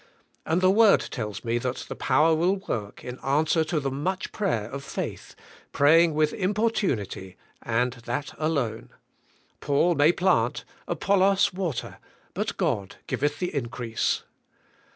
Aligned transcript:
And 0.47 0.61
the 0.61 0.71
word 0.71 0.99
tells 1.11 1.45
me 1.45 1.59
that 1.59 1.85
the 1.87 1.95
power 1.95 2.33
will 2.33 2.55
work 2.55 3.03
in 3.05 3.19
answer 3.19 3.63
to 3.65 3.79
the 3.79 3.91
much 3.91 4.31
prayer 4.31 4.65
of 4.71 4.83
faith, 4.83 5.35
praying 5.73 6.15
with 6.15 6.33
importunity, 6.33 7.37
and 7.61 7.93
that 8.05 8.33
alone.' 8.39 8.89
'Paul 9.61 9.93
may 9.93 10.11
plant, 10.11 10.65
Apollos 10.87 11.53
water, 11.53 11.99
but 12.33 12.57
God 12.57 12.95
giveth 13.05 13.37
the 13.37 13.53
increase." 13.53 14.23